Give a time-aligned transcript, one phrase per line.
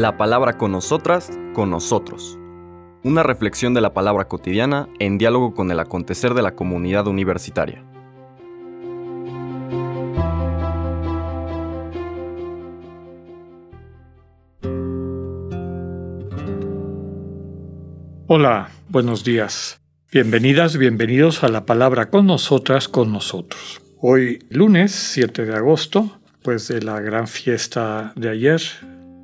[0.00, 2.38] La palabra con nosotras, con nosotros.
[3.04, 7.84] Una reflexión de la palabra cotidiana en diálogo con el acontecer de la comunidad universitaria.
[18.26, 19.82] Hola, buenos días.
[20.10, 23.82] Bienvenidas, bienvenidos a la palabra con nosotras, con nosotros.
[23.98, 28.62] Hoy lunes 7 de agosto, pues de la gran fiesta de ayer,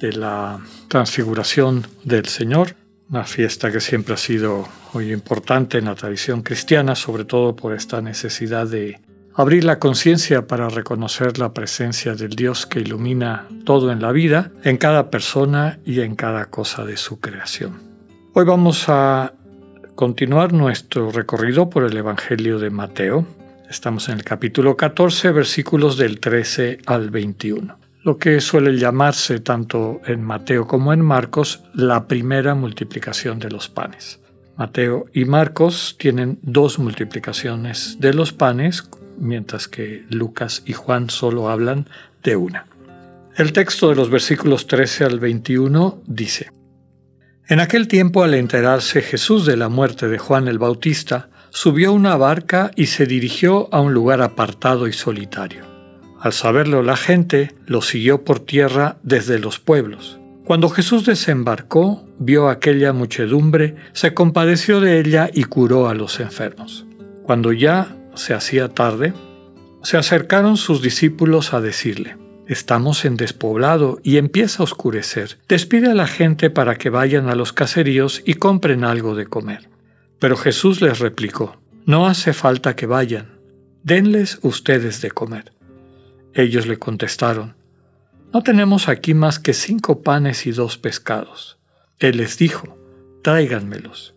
[0.00, 2.74] de la transfiguración del Señor,
[3.10, 7.74] una fiesta que siempre ha sido muy importante en la tradición cristiana, sobre todo por
[7.74, 9.00] esta necesidad de
[9.34, 14.50] abrir la conciencia para reconocer la presencia del Dios que ilumina todo en la vida,
[14.64, 17.80] en cada persona y en cada cosa de su creación.
[18.32, 19.34] Hoy vamos a
[19.94, 23.26] continuar nuestro recorrido por el Evangelio de Mateo.
[23.68, 30.00] Estamos en el capítulo 14, versículos del 13 al 21 lo que suele llamarse tanto
[30.06, 34.20] en Mateo como en Marcos la primera multiplicación de los panes.
[34.56, 38.88] Mateo y Marcos tienen dos multiplicaciones de los panes,
[39.18, 41.88] mientras que Lucas y Juan solo hablan
[42.22, 42.66] de una.
[43.36, 46.50] El texto de los versículos 13 al 21 dice,
[47.46, 52.16] En aquel tiempo al enterarse Jesús de la muerte de Juan el Bautista, subió una
[52.16, 55.69] barca y se dirigió a un lugar apartado y solitario
[56.20, 60.20] al saberlo la gente lo siguió por tierra desde los pueblos.
[60.44, 66.86] Cuando Jesús desembarcó, vio aquella muchedumbre, se compadeció de ella y curó a los enfermos.
[67.22, 69.14] Cuando ya se hacía tarde,
[69.82, 72.16] se acercaron sus discípulos a decirle,
[72.50, 75.38] Estamos en despoblado y empieza a oscurecer.
[75.48, 79.68] Despide a la gente para que vayan a los caseríos y compren algo de comer.
[80.18, 83.38] Pero Jesús les replicó, No hace falta que vayan,
[83.84, 85.52] denles ustedes de comer.
[86.34, 87.56] Ellos le contestaron,
[88.32, 91.58] No tenemos aquí más que cinco panes y dos pescados.
[91.98, 92.78] Él les dijo,
[93.22, 94.14] Tráiganmelos.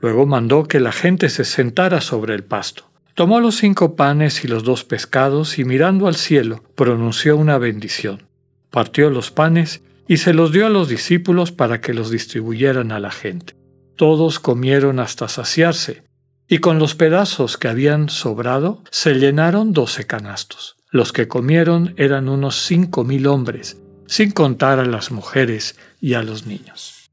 [0.00, 2.90] Luego mandó que la gente se sentara sobre el pasto.
[3.14, 8.26] Tomó los cinco panes y los dos pescados y mirando al cielo pronunció una bendición.
[8.70, 12.98] Partió los panes y se los dio a los discípulos para que los distribuyeran a
[12.98, 13.54] la gente.
[13.96, 16.04] Todos comieron hasta saciarse,
[16.48, 20.79] y con los pedazos que habían sobrado se llenaron doce canastos.
[20.92, 26.22] Los que comieron eran unos cinco mil hombres, sin contar a las mujeres y a
[26.24, 27.12] los niños.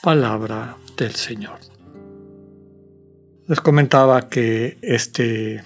[0.00, 1.58] Palabra del Señor.
[3.48, 5.64] Les comentaba que este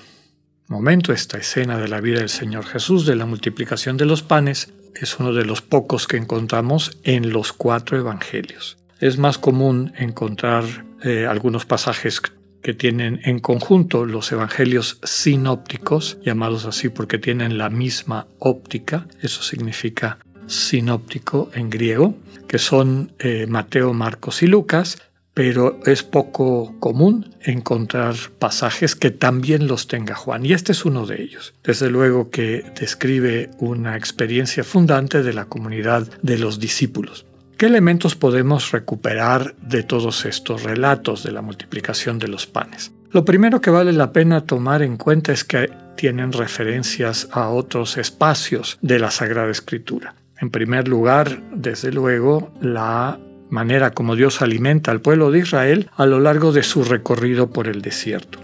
[0.68, 4.72] momento, esta escena de la vida del Señor Jesús, de la multiplicación de los panes,
[4.94, 8.78] es uno de los pocos que encontramos en los cuatro evangelios.
[9.00, 10.64] Es más común encontrar
[11.02, 12.22] eh, algunos pasajes
[12.62, 19.42] que tienen en conjunto los evangelios sinópticos, llamados así porque tienen la misma óptica, eso
[19.42, 22.14] significa sinóptico en griego,
[22.46, 24.98] que son eh, Mateo, Marcos y Lucas,
[25.34, 31.06] pero es poco común encontrar pasajes que también los tenga Juan, y este es uno
[31.06, 31.54] de ellos.
[31.62, 37.24] Desde luego que describe una experiencia fundante de la comunidad de los discípulos.
[37.58, 42.92] ¿Qué elementos podemos recuperar de todos estos relatos de la multiplicación de los panes?
[43.10, 47.96] Lo primero que vale la pena tomar en cuenta es que tienen referencias a otros
[47.96, 50.14] espacios de la Sagrada Escritura.
[50.40, 53.18] En primer lugar, desde luego, la
[53.50, 57.66] manera como Dios alimenta al pueblo de Israel a lo largo de su recorrido por
[57.66, 58.38] el desierto.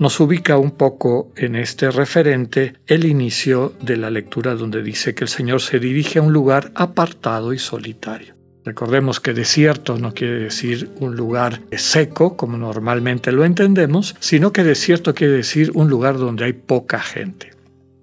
[0.00, 5.22] Nos ubica un poco en este referente el inicio de la lectura donde dice que
[5.22, 8.37] el Señor se dirige a un lugar apartado y solitario.
[8.68, 14.62] Recordemos que desierto no quiere decir un lugar seco, como normalmente lo entendemos, sino que
[14.62, 17.52] desierto quiere decir un lugar donde hay poca gente.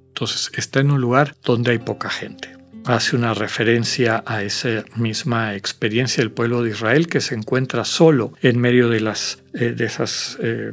[0.08, 2.50] Entonces está en un lugar donde hay poca gente.
[2.84, 8.34] Hace una referencia a esa misma experiencia del pueblo de Israel que se encuentra solo
[8.42, 10.72] en medio de, las, eh, de esas eh,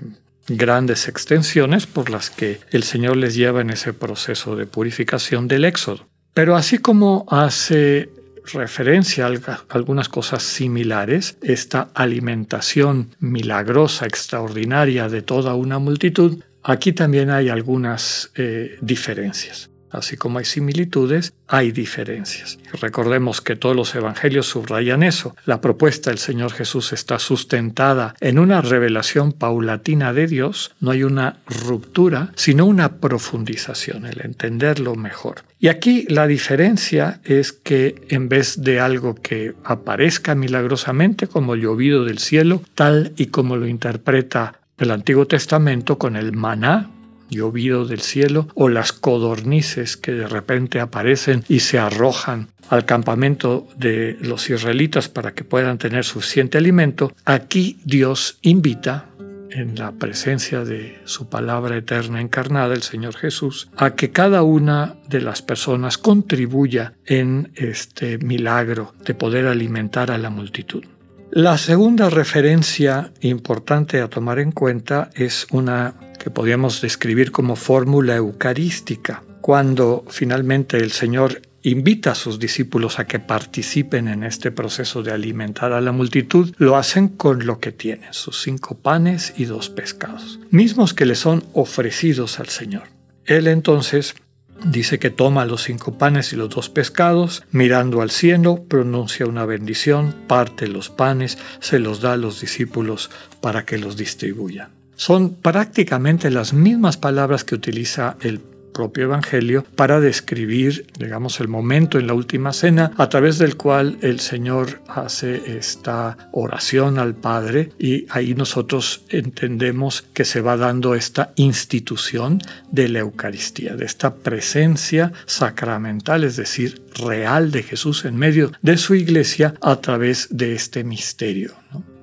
[0.49, 5.67] grandes extensiones por las que el Señor les lleva en ese proceso de purificación del
[5.67, 6.07] éxodo.
[6.33, 8.09] Pero así como hace
[8.45, 17.31] referencia a algunas cosas similares, esta alimentación milagrosa, extraordinaria de toda una multitud, aquí también
[17.31, 19.72] hay algunas eh, diferencias.
[19.93, 22.59] Así como hay similitudes, hay diferencias.
[22.81, 25.37] Recordemos que todos los evangelios subrayan eso.
[25.45, 30.75] La propuesta del Señor Jesús está sustentada en una revelación paulatina de Dios.
[30.81, 35.43] No hay una ruptura, sino una profundización, el entenderlo mejor.
[35.61, 42.05] Y aquí la diferencia es que en vez de algo que aparezca milagrosamente como llovido
[42.05, 46.91] del cielo, tal y como lo interpreta el Antiguo Testamento con el maná,
[47.33, 53.67] llovido del cielo o las codornices que de repente aparecen y se arrojan al campamento
[53.77, 59.07] de los israelitas para que puedan tener suficiente alimento, aquí Dios invita
[59.51, 64.97] en la presencia de su palabra eterna encarnada, el Señor Jesús, a que cada una
[65.09, 70.85] de las personas contribuya en este milagro de poder alimentar a la multitud.
[71.35, 78.17] La segunda referencia importante a tomar en cuenta es una que podríamos describir como fórmula
[78.17, 85.03] eucarística, cuando finalmente el Señor invita a sus discípulos a que participen en este proceso
[85.03, 89.47] de alimentar a la multitud, lo hacen con lo que tienen, sus cinco panes y
[89.47, 92.89] dos pescados, mismos que le son ofrecidos al Señor.
[93.25, 94.17] Él entonces
[94.65, 99.47] dice que toma los cinco panes y los dos pescados, mirando al cielo, pronuncia una
[99.47, 103.11] bendición, parte los panes, se los da a los discípulos
[103.41, 104.71] para que los distribuyan.
[104.97, 108.41] Son prácticamente las mismas palabras que utiliza el
[108.73, 113.99] propio Evangelio para describir, digamos, el momento en la última cena a través del cual
[114.03, 120.95] el Señor hace esta oración al Padre y ahí nosotros entendemos que se va dando
[120.95, 122.41] esta institución
[122.71, 128.77] de la Eucaristía, de esta presencia sacramental, es decir, real de Jesús en medio de
[128.77, 131.53] su iglesia a través de este misterio.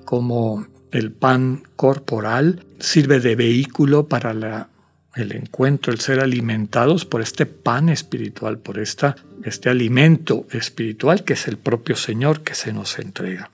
[0.04, 4.69] Como el pan corporal sirve de vehículo para la
[5.16, 11.32] el encuentro, el ser alimentados por este pan espiritual, por esta, este alimento espiritual que
[11.34, 13.50] es el propio Señor que se nos entrega.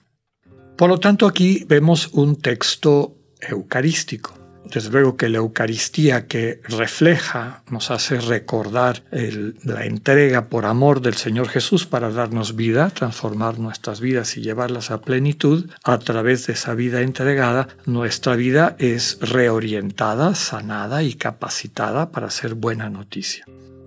[0.76, 4.45] Por lo tanto, aquí vemos un texto eucarístico.
[4.72, 11.14] Desde luego que la Eucaristía que refleja, nos hace recordar la entrega por amor del
[11.14, 15.70] Señor Jesús para darnos vida, transformar nuestras vidas y llevarlas a plenitud.
[15.84, 22.54] A través de esa vida entregada, nuestra vida es reorientada, sanada y capacitada para ser
[22.54, 23.44] buena noticia.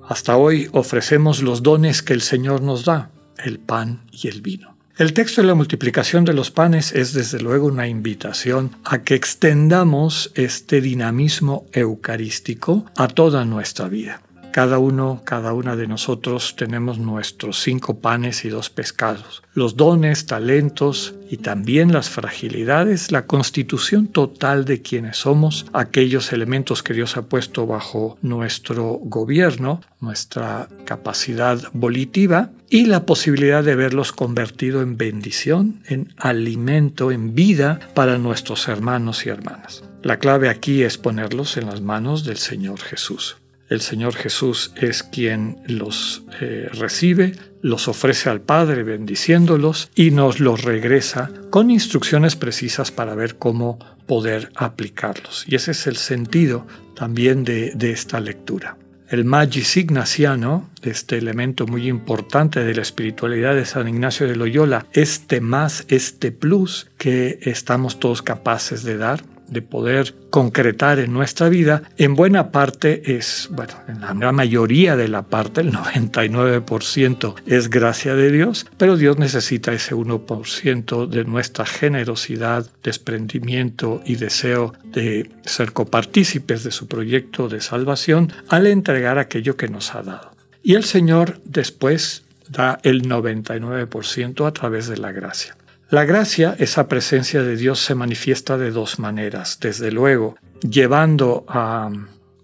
[0.07, 4.78] Hasta hoy ofrecemos los dones que el Señor nos da, el pan y el vino.
[4.99, 9.15] El texto de la multiplicación de los panes es desde luego una invitación a que
[9.15, 14.21] extendamos este dinamismo eucarístico a toda nuestra vida.
[14.51, 19.43] Cada uno, cada una de nosotros tenemos nuestros cinco panes y dos pescados.
[19.53, 26.81] Los dones, talentos y también las fragilidades, la constitución total de quienes somos, aquellos elementos
[26.81, 34.11] que Dios ha puesto bajo nuestro gobierno, nuestra capacidad volitiva y la posibilidad de verlos
[34.11, 39.83] convertido en bendición, en alimento, en vida para nuestros hermanos y hermanas.
[40.01, 43.38] La clave aquí es ponerlos en las manos del Señor Jesús.
[43.69, 50.39] El Señor Jesús es quien los eh, recibe, los ofrece al Padre bendiciéndolos y nos
[50.39, 53.77] los regresa con instrucciones precisas para ver cómo
[54.07, 55.45] poder aplicarlos.
[55.47, 58.75] Y ese es el sentido también de, de esta lectura.
[59.07, 64.85] El magis ignaciano, este elemento muy importante de la espiritualidad de San Ignacio de Loyola,
[64.93, 71.49] este más, este plus que estamos todos capaces de dar, de poder concretar en nuestra
[71.49, 77.35] vida, en buena parte es, bueno, en la gran mayoría de la parte, el 99%
[77.45, 84.73] es gracia de Dios, pero Dios necesita ese 1% de nuestra generosidad, desprendimiento y deseo
[84.85, 90.31] de ser copartícipes de su proyecto de salvación al entregar aquello que nos ha dado.
[90.61, 95.55] Y el Señor después da el 99% a través de la gracia.
[95.91, 99.57] La gracia, esa presencia de Dios, se manifiesta de dos maneras.
[99.59, 101.89] Desde luego, llevando a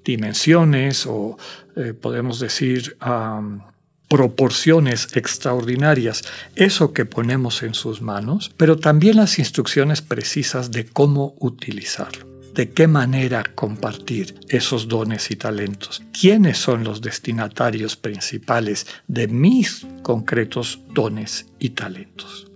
[0.04, 1.38] dimensiones o
[1.76, 3.42] eh, podemos decir a
[4.10, 6.24] proporciones extraordinarias
[6.56, 12.72] eso que ponemos en sus manos, pero también las instrucciones precisas de cómo utilizarlo de
[12.72, 16.02] qué manera compartir esos dones y talentos.
[16.18, 22.48] ¿Quiénes son los destinatarios principales de mis concretos dones y talentos?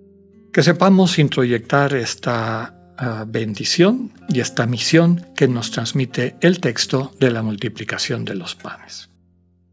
[0.60, 7.32] Que sepamos introyectar esta ah, bendición y esta misión que nos transmite el texto de
[7.32, 9.10] la multiplicación de los panes.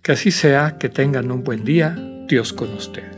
[0.00, 3.16] Que así sea, que tengan un buen día, Dios con ustedes.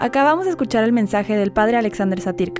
[0.00, 2.59] Acabamos de escuchar el mensaje del Padre Alexander Satirka.